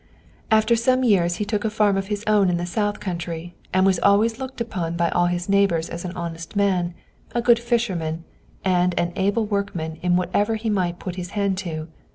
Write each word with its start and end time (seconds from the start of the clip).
After 0.49 0.75
some 0.75 1.03
years 1.03 1.35
he 1.35 1.45
took 1.45 1.63
a 1.63 1.69
farm 1.69 1.95
of 1.95 2.07
his 2.07 2.23
own 2.25 2.49
in 2.49 2.57
the 2.57 2.65
south 2.65 2.99
country, 2.99 3.53
and 3.71 3.85
was 3.85 3.99
always 3.99 4.39
looked 4.39 4.59
upon 4.59 4.97
by 4.97 5.09
all 5.11 5.27
his 5.27 5.47
neighbors 5.47 5.91
as 5.91 6.03
an 6.05 6.11
honest 6.17 6.55
man, 6.55 6.95
a 7.35 7.39
good 7.43 7.59
fisherman, 7.59 8.23
and 8.65 8.99
an 8.99 9.13
able 9.15 9.45
workman 9.45 9.99
in 10.01 10.15
whatever 10.15 10.55
he 10.55 10.71
might 10.71 10.97
put 10.97 11.17
his 11.17 11.29
hand 11.37 11.59
to. 11.59 11.87